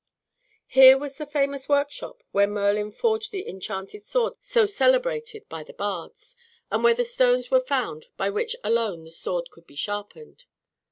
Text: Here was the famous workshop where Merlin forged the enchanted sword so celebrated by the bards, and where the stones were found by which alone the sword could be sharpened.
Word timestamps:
Here 0.65 0.97
was 0.97 1.19
the 1.19 1.27
famous 1.27 1.69
workshop 1.69 2.23
where 2.31 2.47
Merlin 2.47 2.89
forged 2.91 3.31
the 3.31 3.47
enchanted 3.47 4.01
sword 4.01 4.33
so 4.39 4.65
celebrated 4.65 5.47
by 5.47 5.61
the 5.63 5.73
bards, 5.73 6.35
and 6.71 6.83
where 6.83 6.95
the 6.95 7.05
stones 7.05 7.51
were 7.51 7.59
found 7.61 8.07
by 8.17 8.31
which 8.31 8.55
alone 8.63 9.03
the 9.03 9.11
sword 9.11 9.51
could 9.51 9.67
be 9.67 9.75
sharpened. 9.75 10.45